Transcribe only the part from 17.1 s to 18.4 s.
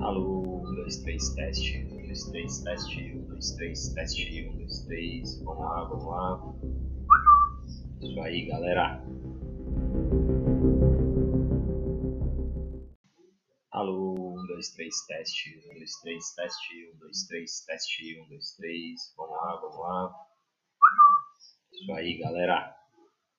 três, teste, um,